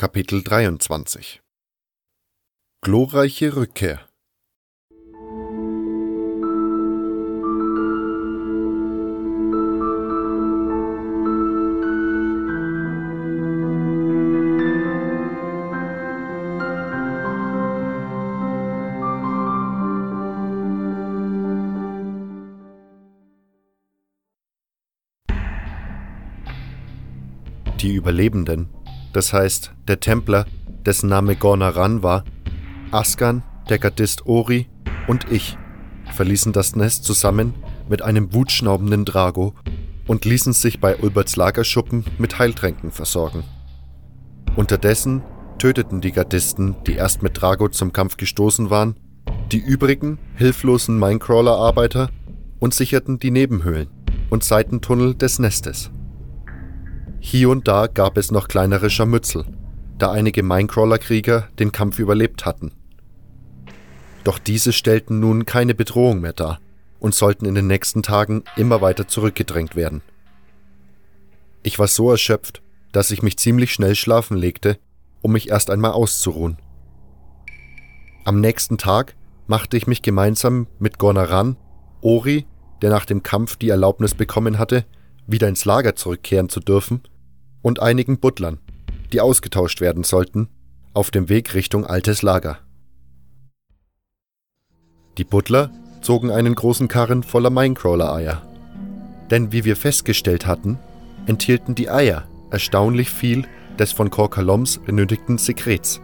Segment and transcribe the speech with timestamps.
[0.00, 1.42] Kapitel 23
[2.82, 3.98] Glorreiche Rückkehr.
[27.80, 28.77] Die Überlebenden,
[29.12, 30.46] das heißt der Templer,
[30.84, 32.24] dessen Name Gornaran war,
[32.90, 34.66] Askan, der Gardist Ori
[35.06, 35.56] und ich
[36.14, 37.54] verließen das Nest zusammen
[37.88, 39.54] mit einem wutschnaubenden Drago
[40.06, 43.44] und ließen sich bei Ulberts Lagerschuppen mit Heiltränken versorgen.
[44.56, 45.22] Unterdessen
[45.58, 48.96] töteten die Gardisten, die erst mit Drago zum Kampf gestoßen waren,
[49.52, 52.10] die übrigen hilflosen Minecrawler-Arbeiter
[52.58, 53.88] und sicherten die Nebenhöhlen
[54.30, 55.90] und Seitentunnel des Nestes.
[57.20, 59.44] Hier und da gab es noch kleinere Scharmützel,
[59.98, 62.72] da einige Minecrawler-Krieger den Kampf überlebt hatten.
[64.24, 66.60] Doch diese stellten nun keine Bedrohung mehr dar
[67.00, 70.02] und sollten in den nächsten Tagen immer weiter zurückgedrängt werden.
[71.62, 74.78] Ich war so erschöpft, dass ich mich ziemlich schnell schlafen legte,
[75.20, 76.58] um mich erst einmal auszuruhen.
[78.24, 79.16] Am nächsten Tag
[79.46, 81.56] machte ich mich gemeinsam mit Gornaran,
[82.00, 82.46] Ori,
[82.82, 84.84] der nach dem Kampf die Erlaubnis bekommen hatte,
[85.28, 87.02] wieder ins Lager zurückkehren zu dürfen,
[87.62, 88.58] und einigen Butlern,
[89.12, 90.48] die ausgetauscht werden sollten,
[90.94, 92.58] auf dem Weg Richtung altes Lager.
[95.18, 95.70] Die Butler
[96.00, 98.42] zogen einen großen Karren voller Minecrawler-Eier.
[99.30, 100.78] Denn wie wir festgestellt hatten,
[101.26, 103.46] enthielten die Eier erstaunlich viel
[103.78, 106.00] des von Korkaloms benötigten Sekrets.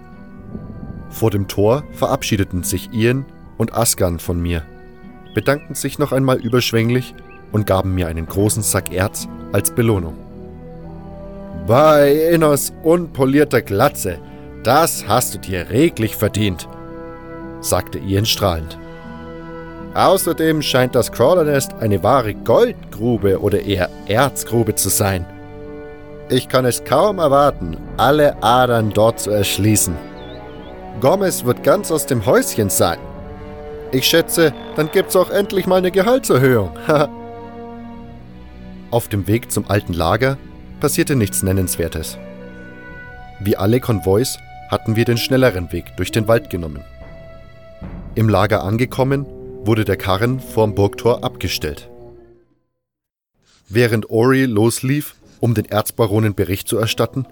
[1.09, 3.25] Vor dem Tor verabschiedeten sich Ian
[3.56, 4.66] und Asgan von mir,
[5.34, 7.14] bedankten sich noch einmal überschwänglich
[7.55, 10.19] und gaben mir einen großen Sack Erz als Belohnung.
[11.66, 14.19] Bei Innos unpolierter Glatze,
[14.64, 16.69] das hast du dir reglich verdient,
[17.60, 18.77] sagte Ian strahlend.
[19.94, 25.25] Außerdem scheint das Crawlernest eine wahre Goldgrube oder eher Erzgrube zu sein.
[26.28, 29.94] Ich kann es kaum erwarten, alle Adern dort zu erschließen.
[31.00, 32.98] Gomez wird ganz aus dem Häuschen sein.
[33.93, 36.70] Ich schätze, dann gibt's auch endlich mal eine Gehaltserhöhung.
[38.94, 40.38] Auf dem Weg zum alten Lager
[40.78, 42.16] passierte nichts Nennenswertes.
[43.41, 44.38] Wie alle Konvois
[44.71, 46.84] hatten wir den schnelleren Weg durch den Wald genommen.
[48.15, 49.27] Im Lager angekommen,
[49.65, 51.91] wurde der Karren vorm Burgtor abgestellt.
[53.69, 57.26] Während Ori loslief, um den Erzbaronen Bericht zu erstatten,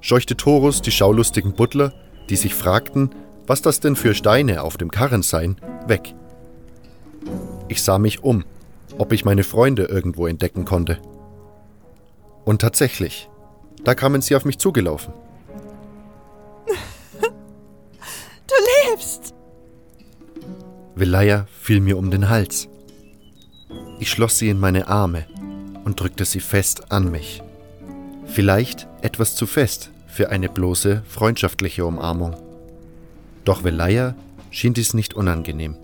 [0.00, 1.92] scheuchte Torus die schaulustigen Butler,
[2.28, 3.10] die sich fragten,
[3.46, 6.12] was das denn für Steine auf dem Karren seien, weg.
[7.68, 8.42] Ich sah mich um
[8.98, 10.98] ob ich meine Freunde irgendwo entdecken konnte.
[12.44, 13.28] Und tatsächlich,
[13.82, 15.12] da kamen sie auf mich zugelaufen.
[18.46, 18.54] Du
[18.90, 19.34] lebst!
[20.94, 22.68] Velaya fiel mir um den Hals.
[23.98, 25.26] Ich schloss sie in meine Arme
[25.84, 27.42] und drückte sie fest an mich.
[28.26, 32.36] Vielleicht etwas zu fest für eine bloße freundschaftliche Umarmung.
[33.44, 34.14] Doch Velaya
[34.50, 35.76] schien dies nicht unangenehm.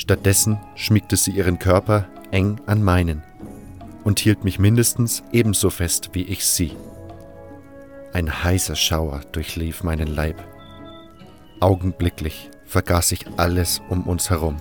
[0.00, 3.22] Stattdessen schmiegte sie ihren Körper eng an meinen
[4.02, 6.72] und hielt mich mindestens ebenso fest wie ich sie.
[8.14, 10.42] Ein heißer Schauer durchlief meinen Leib.
[11.60, 14.56] Augenblicklich vergaß ich alles um uns herum.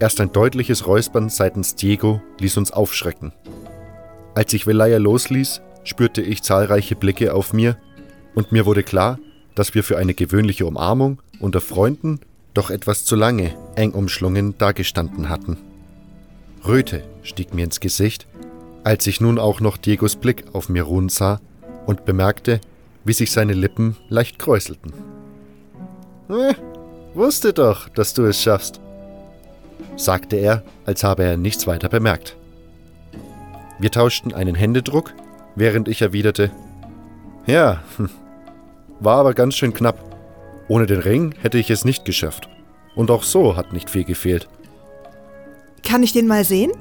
[0.00, 3.32] Erst ein deutliches Räuspern seitens Diego ließ uns aufschrecken.
[4.34, 7.76] Als ich Velaya losließ, spürte ich zahlreiche Blicke auf mir
[8.34, 9.20] und mir wurde klar,
[9.54, 12.18] dass wir für eine gewöhnliche Umarmung unter Freunden
[12.54, 15.56] doch etwas zu lange eng umschlungen dagestanden hatten.
[16.66, 18.26] Röte stieg mir ins Gesicht,
[18.84, 21.40] als ich nun auch noch Diegos Blick auf mir ruhen sah
[21.86, 22.60] und bemerkte,
[23.04, 24.92] wie sich seine Lippen leicht kräuselten.
[26.28, 26.54] Eh,
[27.14, 28.80] wusste doch, dass du es schaffst,
[29.96, 32.36] sagte er, als habe er nichts weiter bemerkt.
[33.78, 35.12] Wir tauschten einen Händedruck,
[35.56, 36.50] während ich erwiderte,
[37.46, 38.08] ja, hm,
[39.00, 40.11] war aber ganz schön knapp.
[40.68, 42.48] Ohne den Ring hätte ich es nicht geschafft.
[42.94, 44.48] Und auch so hat nicht viel gefehlt.
[45.82, 46.72] Kann ich den mal sehen?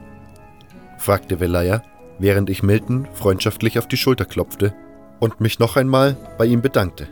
[0.98, 1.84] fragte Velaya,
[2.20, 4.74] während ich Milton freundschaftlich auf die Schulter klopfte
[5.20, 7.08] und mich noch einmal bei ihm bedankte.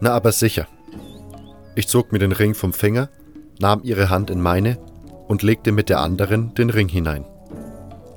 [0.00, 0.66] Na aber sicher.
[1.74, 3.08] Ich zog mir den Ring vom Finger,
[3.58, 4.78] nahm ihre Hand in meine
[5.28, 7.24] und legte mit der anderen den Ring hinein.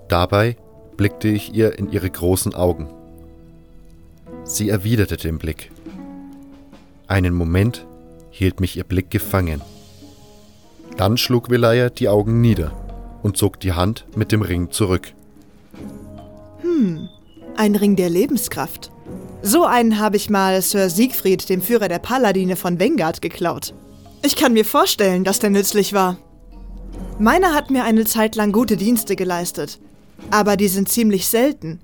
[0.08, 0.58] Dabei
[0.98, 2.90] blickte ich ihr in ihre großen Augen.
[4.44, 5.72] Sie erwiderte den Blick
[7.08, 7.86] einen Moment
[8.30, 9.62] hielt mich ihr Blick gefangen.
[10.98, 12.72] Dann schlug Velaya die Augen nieder
[13.24, 15.14] und zog die Hand mit dem Ring zurück.
[16.62, 17.10] Hm,
[17.56, 18.92] ein Ring der Lebenskraft.
[19.42, 23.74] So einen habe ich mal Sir Siegfried, dem Führer der Paladine von Vanguard, geklaut.
[24.22, 26.18] Ich kann mir vorstellen, dass der nützlich war.
[27.20, 29.80] Meiner hat mir eine Zeit lang gute Dienste geleistet.
[30.32, 31.82] Aber die sind ziemlich selten.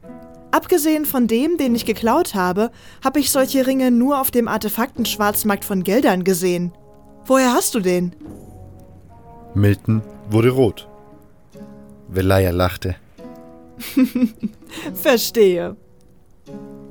[0.51, 2.71] Abgesehen von dem, den ich geklaut habe,
[3.03, 6.71] habe ich solche Ringe nur auf dem Artefaktenschwarzmarkt von Geldern gesehen.
[7.25, 8.15] Woher hast du den?
[9.53, 10.87] Milton wurde rot.
[12.07, 12.95] Velaya lachte.
[14.93, 15.75] Verstehe.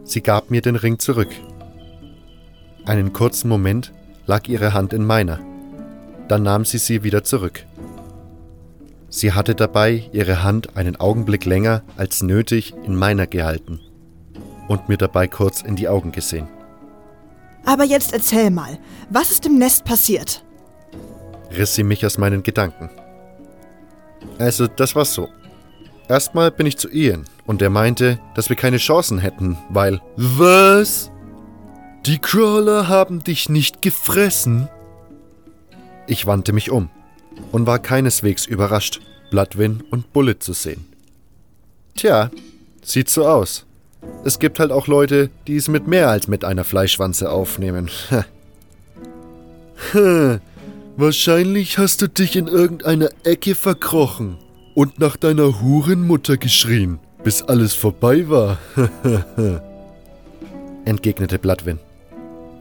[0.04, 1.30] Sie gab mir den Ring zurück.
[2.86, 3.92] Einen kurzen Moment
[4.26, 5.40] lag ihre Hand in meiner.
[6.28, 7.64] Dann nahm sie sie wieder zurück.
[9.10, 13.80] Sie hatte dabei ihre Hand einen Augenblick länger als nötig in meiner gehalten
[14.68, 16.48] und mir dabei kurz in die Augen gesehen.
[17.64, 18.78] Aber jetzt erzähl mal,
[19.08, 20.44] was ist im Nest passiert?
[21.56, 22.90] Riss sie mich aus meinen Gedanken.
[24.38, 25.28] Also, das war so.
[26.08, 30.00] Erstmal bin ich zu Ian und er meinte, dass wir keine Chancen hätten, weil.
[30.16, 31.10] Was?
[32.04, 34.68] Die Crawler haben dich nicht gefressen?
[36.06, 36.90] Ich wandte mich um
[37.52, 40.86] und war keineswegs überrascht, Bloodwin und Bullet zu sehen.
[41.96, 42.30] Tja,
[42.82, 43.64] sieht so aus.
[44.24, 47.90] Es gibt halt auch Leute, die es mit mehr als mit einer Fleischwanze aufnehmen.
[50.96, 54.38] Wahrscheinlich hast du dich in irgendeiner Ecke verkrochen
[54.74, 58.58] und nach deiner Hurenmutter geschrien, bis alles vorbei war,
[60.84, 61.78] entgegnete Bloodwin.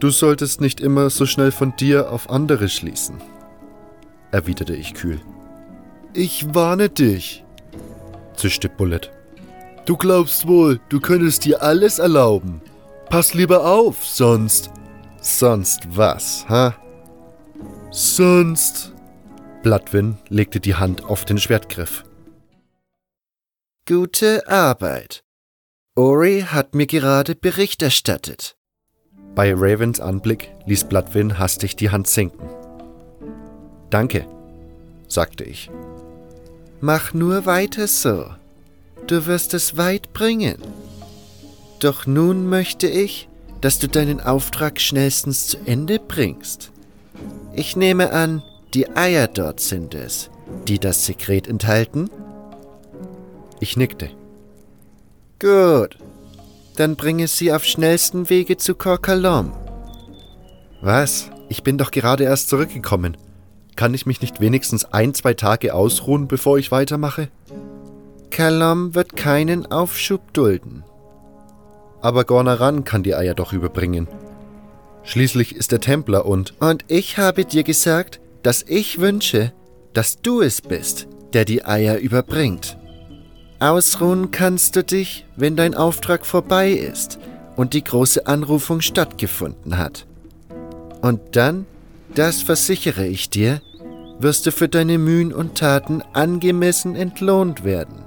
[0.00, 3.16] Du solltest nicht immer so schnell von dir auf andere schließen
[4.30, 5.20] erwiderte ich kühl.
[6.12, 7.44] Ich warne dich,
[8.34, 9.10] zischte Bullet.
[9.84, 12.60] Du glaubst wohl, du könntest dir alles erlauben.
[13.08, 14.70] Pass lieber auf, sonst.
[15.20, 16.74] Sonst was, ha?
[17.90, 18.92] Sonst.
[19.62, 22.04] Bloodwin legte die Hand auf den Schwertgriff.
[23.86, 25.24] Gute Arbeit.
[25.96, 28.56] Ori hat mir gerade Bericht erstattet.
[29.34, 32.57] Bei Ravens Anblick ließ Bloodwin hastig die Hand sinken.
[33.90, 34.26] Danke,
[35.08, 35.70] sagte ich.
[36.80, 38.26] Mach nur weiter so.
[39.06, 40.58] Du wirst es weit bringen.
[41.80, 43.28] Doch nun möchte ich,
[43.60, 46.70] dass du deinen Auftrag schnellstens zu Ende bringst.
[47.54, 48.42] Ich nehme an,
[48.74, 50.30] die Eier dort sind es,
[50.68, 52.10] die das Sekret enthalten?
[53.60, 54.10] Ich nickte.
[55.40, 55.96] Gut,
[56.76, 59.52] dann bringe sie auf schnellsten Wege zu Korkalom.
[60.80, 61.30] Was?
[61.48, 63.16] Ich bin doch gerade erst zurückgekommen.
[63.78, 67.28] Kann ich mich nicht wenigstens ein, zwei Tage ausruhen, bevor ich weitermache?
[68.28, 70.82] Kalam wird keinen Aufschub dulden.
[72.00, 74.08] Aber Gornaran kann die Eier doch überbringen.
[75.04, 76.54] Schließlich ist er Templer und...
[76.58, 79.52] Und ich habe dir gesagt, dass ich wünsche,
[79.92, 82.76] dass du es bist, der die Eier überbringt.
[83.60, 87.20] Ausruhen kannst du dich, wenn dein Auftrag vorbei ist
[87.54, 90.04] und die große Anrufung stattgefunden hat.
[91.00, 91.64] Und dann,
[92.16, 93.60] das versichere ich dir,
[94.18, 98.04] wirst du für deine Mühen und Taten angemessen entlohnt werden.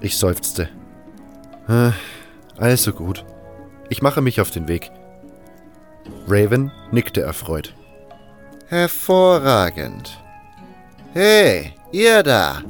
[0.00, 0.68] Ich seufzte.
[2.56, 3.24] Also gut.
[3.88, 4.90] Ich mache mich auf den Weg.
[6.28, 7.74] Raven nickte erfreut.
[8.66, 10.20] Hervorragend.
[11.12, 12.62] Hey, ihr da!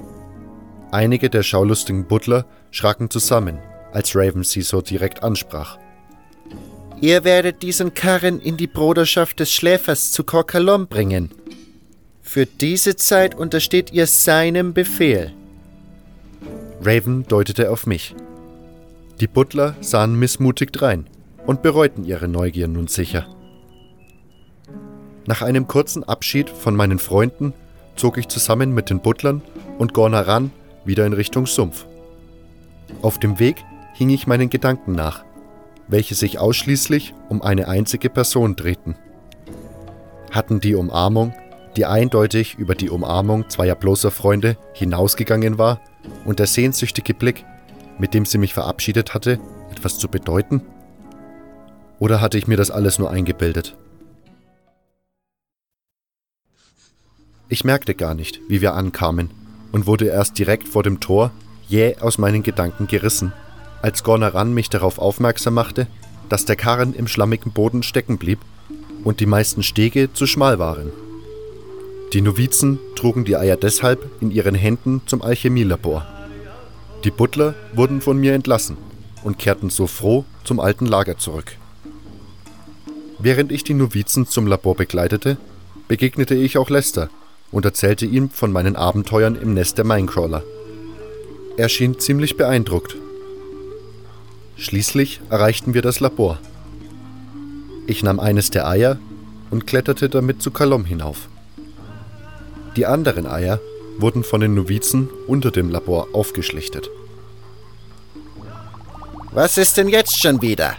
[0.90, 3.58] Einige der schaulustigen Butler schraken zusammen,
[3.92, 5.78] als Raven sie so direkt ansprach.
[7.00, 11.30] Ihr werdet diesen Karren in die Bruderschaft des Schläfers zu Korkalom bringen.
[12.34, 15.32] Für diese Zeit untersteht ihr seinem Befehl.
[16.82, 18.16] Raven deutete auf mich.
[19.20, 21.06] Die Butler sahen missmutig drein
[21.46, 23.28] und bereuten ihre Neugier nun sicher.
[25.28, 27.52] Nach einem kurzen Abschied von meinen Freunden
[27.94, 29.40] zog ich zusammen mit den Butlern
[29.78, 30.50] und Gornaran
[30.84, 31.86] wieder in Richtung Sumpf.
[33.00, 35.24] Auf dem Weg hing ich meinen Gedanken nach,
[35.86, 38.96] welche sich ausschließlich um eine einzige Person drehten.
[40.32, 41.32] Hatten die Umarmung
[41.76, 45.80] die eindeutig über die Umarmung zweier bloßer Freunde hinausgegangen war,
[46.24, 47.44] und der sehnsüchtige Blick,
[47.98, 49.38] mit dem sie mich verabschiedet hatte,
[49.70, 50.62] etwas zu bedeuten?
[51.98, 53.76] Oder hatte ich mir das alles nur eingebildet?
[57.48, 59.30] Ich merkte gar nicht, wie wir ankamen,
[59.72, 61.30] und wurde erst direkt vor dem Tor
[61.68, 63.32] jäh aus meinen Gedanken gerissen,
[63.82, 65.86] als Gornaran mich darauf aufmerksam machte,
[66.28, 68.38] dass der Karren im schlammigen Boden stecken blieb
[69.04, 70.90] und die meisten Stege zu schmal waren.
[72.14, 76.06] Die Novizen trugen die Eier deshalb in ihren Händen zum Alchemielabor.
[77.02, 78.76] Die Butler wurden von mir entlassen
[79.24, 81.56] und kehrten so froh zum alten Lager zurück.
[83.18, 85.38] Während ich die Novizen zum Labor begleitete,
[85.88, 87.10] begegnete ich auch Lester
[87.50, 90.44] und erzählte ihm von meinen Abenteuern im Nest der Minecrawler.
[91.56, 92.94] Er schien ziemlich beeindruckt.
[94.56, 96.38] Schließlich erreichten wir das Labor.
[97.88, 99.00] Ich nahm eines der Eier
[99.50, 101.28] und kletterte damit zu Kalom hinauf.
[102.76, 103.60] Die anderen Eier
[103.98, 106.90] wurden von den Novizen unter dem Labor aufgeschlichtet.
[109.30, 110.74] Was ist denn jetzt schon wieder?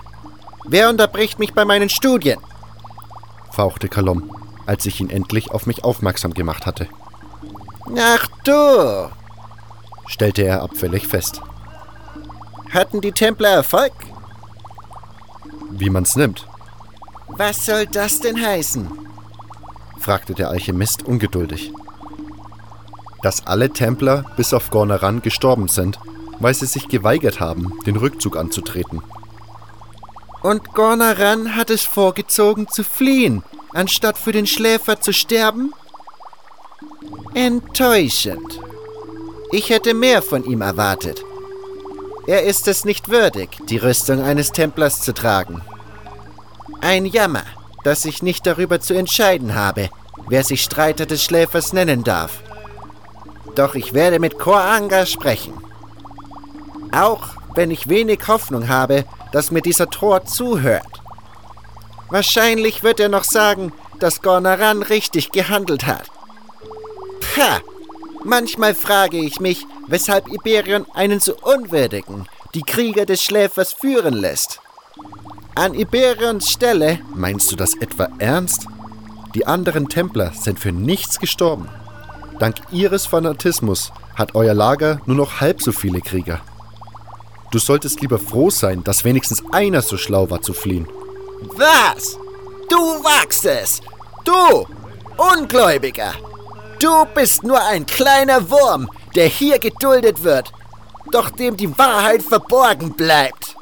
[0.67, 2.39] Wer unterbricht mich bei meinen Studien?
[3.51, 4.29] fauchte Kalom,
[4.65, 6.87] als ich ihn endlich auf mich aufmerksam gemacht hatte.
[7.97, 9.09] Ach du,
[10.07, 11.41] stellte er abfällig fest.
[12.71, 13.93] Hatten die Templer Erfolg?
[15.71, 16.47] Wie man's nimmt,
[17.27, 18.89] Was soll das denn heißen?
[19.99, 21.71] fragte der Alchemist ungeduldig.
[23.21, 25.99] Dass alle Templer bis auf Gorneran gestorben sind,
[26.39, 29.01] weil sie sich geweigert haben, den Rückzug anzutreten.
[30.41, 33.43] Und Gornaran hat es vorgezogen zu fliehen,
[33.73, 35.73] anstatt für den Schläfer zu sterben?
[37.33, 38.59] Enttäuschend.
[39.51, 41.23] Ich hätte mehr von ihm erwartet.
[42.27, 45.61] Er ist es nicht würdig, die Rüstung eines Templers zu tragen.
[46.81, 47.43] Ein Jammer,
[47.83, 49.89] dass ich nicht darüber zu entscheiden habe,
[50.27, 52.41] wer sich Streiter des Schläfers nennen darf.
[53.55, 55.53] Doch ich werde mit Koranga sprechen.
[56.91, 61.01] Auch wenn ich wenig Hoffnung habe, dass mir dieser Tor zuhört.
[62.09, 66.11] Wahrscheinlich wird er noch sagen, dass Gornaran richtig gehandelt hat.
[67.33, 67.61] Pah!
[68.23, 74.61] Manchmal frage ich mich, weshalb Iberion einen so unwürdigen, die Krieger des Schläfers führen lässt.
[75.53, 78.67] An Iberions Stelle, Meinst du das etwa ernst?
[79.35, 81.69] Die anderen Templer sind für nichts gestorben.
[82.39, 86.41] Dank ihres Fanatismus hat euer Lager nur noch halb so viele Krieger.
[87.51, 90.87] Du solltest lieber froh sein, dass wenigstens einer so schlau war zu fliehen.
[91.55, 92.17] was?
[92.69, 93.81] Du wagst es!
[94.23, 94.67] Du,
[95.17, 96.13] Ungläubiger!
[96.79, 100.51] Du bist nur ein kleiner Wurm, der hier geduldet wird,
[101.11, 103.55] doch dem die Wahrheit verborgen bleibt.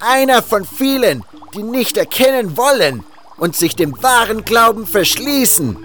[0.00, 1.24] Einer von vielen,
[1.54, 3.04] die nicht erkennen wollen
[3.36, 5.76] und sich dem wahren Glauben verschließen.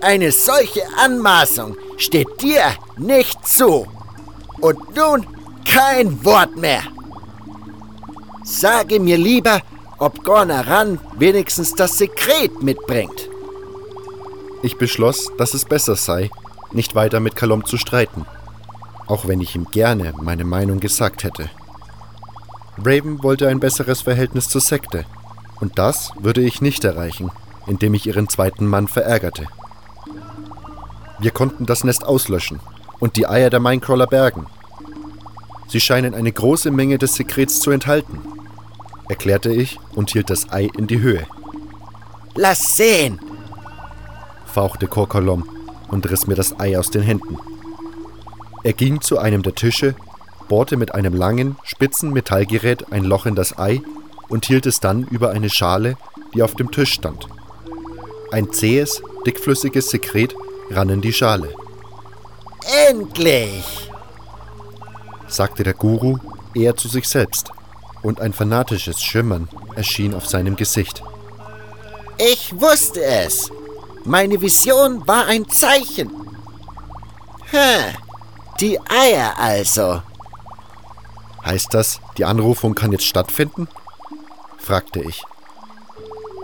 [0.00, 2.62] Eine solche Anmaßung steht dir
[2.96, 3.86] nicht zu.
[4.60, 5.26] Und nun
[5.64, 6.82] kein Wort mehr.
[8.42, 9.60] Sage mir lieber,
[9.98, 13.28] ob Gornaran wenigstens das Sekret mitbringt.
[14.62, 16.30] Ich beschloss, dass es besser sei,
[16.72, 18.24] nicht weiter mit Kalom zu streiten,
[19.06, 21.50] auch wenn ich ihm gerne meine Meinung gesagt hätte.
[22.78, 25.04] Raven wollte ein besseres Verhältnis zur Sekte,
[25.60, 27.30] und das würde ich nicht erreichen,
[27.66, 29.46] indem ich ihren zweiten Mann verärgerte.
[31.20, 32.60] Wir konnten das Nest auslöschen
[32.98, 34.46] und die Eier der Minecrawler bergen.
[35.68, 38.20] Sie scheinen eine große Menge des Sekrets zu enthalten,
[39.08, 41.26] erklärte ich und hielt das Ei in die Höhe.
[42.34, 43.20] Lass sehen.
[44.46, 45.46] fauchte Korkolom
[45.88, 47.38] und riss mir das Ei aus den Händen.
[48.64, 49.94] Er ging zu einem der Tische,
[50.48, 53.82] bohrte mit einem langen, spitzen Metallgerät ein Loch in das Ei
[54.28, 55.96] und hielt es dann über eine Schale,
[56.34, 57.28] die auf dem Tisch stand.
[58.32, 60.34] Ein zähes, dickflüssiges Sekret
[60.70, 61.54] rann in die Schale,
[62.88, 63.90] Endlich.
[65.26, 66.18] sagte der Guru
[66.54, 67.50] eher zu sich selbst,
[68.02, 71.02] und ein fanatisches Schimmern erschien auf seinem Gesicht.
[72.18, 73.50] Ich wusste es.
[74.04, 76.10] Meine Vision war ein Zeichen.
[77.50, 77.94] Hm,
[78.60, 80.02] die Eier also.
[81.44, 83.68] Heißt das, die Anrufung kann jetzt stattfinden?
[84.58, 85.24] fragte ich.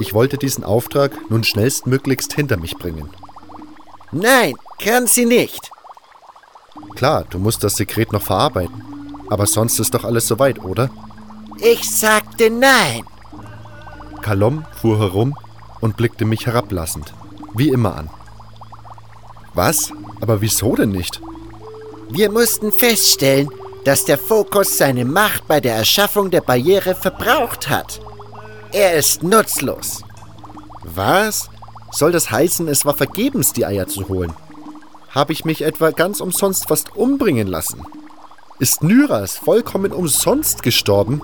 [0.00, 3.10] Ich wollte diesen Auftrag nun schnellstmöglichst hinter mich bringen.
[4.12, 5.70] Nein, kann sie nicht.
[6.94, 8.82] Klar, du musst das Sekret noch verarbeiten.
[9.28, 10.90] Aber sonst ist doch alles soweit, oder?
[11.58, 13.04] Ich sagte nein.
[14.22, 15.34] Kalom fuhr herum
[15.80, 17.14] und blickte mich herablassend,
[17.54, 18.10] wie immer an.
[19.54, 19.92] Was?
[20.20, 21.20] Aber wieso denn nicht?
[22.08, 23.48] Wir mussten feststellen,
[23.84, 28.00] dass der Fokus seine Macht bei der Erschaffung der Barriere verbraucht hat.
[28.72, 30.02] Er ist nutzlos.
[30.82, 31.48] Was?
[31.90, 34.32] Soll das heißen, es war vergebens, die Eier zu holen?
[35.10, 37.82] Habe ich mich etwa ganz umsonst fast umbringen lassen?
[38.58, 41.22] Ist Nyras vollkommen umsonst gestorben?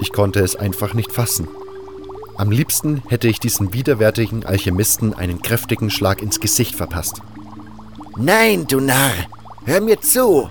[0.00, 1.48] Ich konnte es einfach nicht fassen.
[2.36, 7.20] Am liebsten hätte ich diesen widerwärtigen Alchemisten einen kräftigen Schlag ins Gesicht verpasst.
[8.16, 9.12] Nein, du Narr,
[9.64, 10.50] hör mir zu.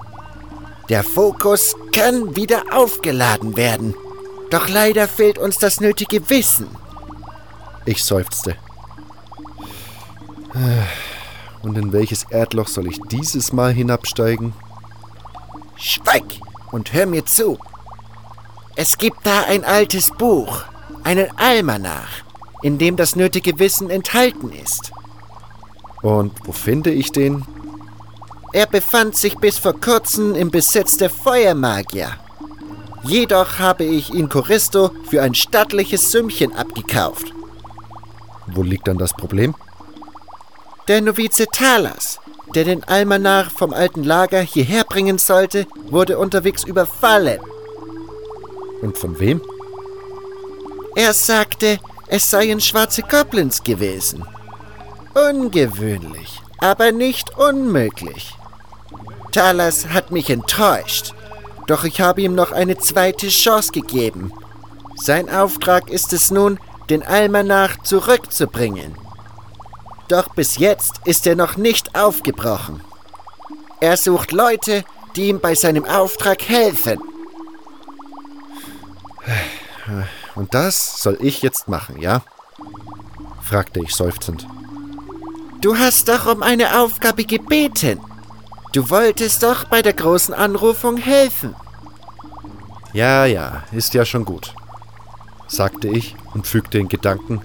[0.89, 3.93] Der Fokus kann wieder aufgeladen werden.
[4.49, 6.67] Doch leider fehlt uns das nötige Wissen.
[7.85, 8.55] Ich seufzte.
[11.63, 14.53] Und in welches Erdloch soll ich dieses Mal hinabsteigen?
[15.75, 16.23] Schweig
[16.71, 17.57] und hör mir zu.
[18.75, 20.63] Es gibt da ein altes Buch,
[21.03, 22.23] einen Almanach,
[22.61, 24.91] in dem das nötige Wissen enthalten ist.
[26.01, 27.45] Und wo finde ich den?
[28.53, 32.11] Er befand sich bis vor kurzem im Besitz der Feuermagier.
[33.03, 37.33] Jedoch habe ich ihn Choristo für ein stattliches Sümmchen abgekauft.
[38.47, 39.55] Wo liegt dann das Problem?
[40.91, 42.19] Der Novize Talas,
[42.53, 47.39] der den Almanach vom alten Lager hierher bringen sollte, wurde unterwegs überfallen.
[48.81, 49.41] Und von wem?
[50.97, 54.25] Er sagte, es seien schwarze Goblins gewesen.
[55.13, 58.35] Ungewöhnlich, aber nicht unmöglich.
[59.31, 61.13] Talas hat mich enttäuscht,
[61.67, 64.33] doch ich habe ihm noch eine zweite Chance gegeben.
[64.95, 69.00] Sein Auftrag ist es nun, den Almanach zurückzubringen.
[70.11, 72.81] Doch bis jetzt ist er noch nicht aufgebrochen.
[73.79, 74.83] Er sucht Leute,
[75.15, 76.99] die ihm bei seinem Auftrag helfen.
[80.35, 82.23] Und das soll ich jetzt machen, ja?
[83.41, 84.45] fragte ich seufzend.
[85.61, 88.01] Du hast doch um eine Aufgabe gebeten.
[88.73, 91.55] Du wolltest doch bei der großen Anrufung helfen.
[92.91, 94.53] Ja, ja, ist ja schon gut,
[95.47, 97.41] sagte ich und fügte in Gedanken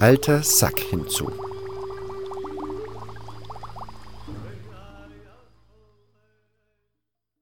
[0.00, 1.47] alter Sack hinzu.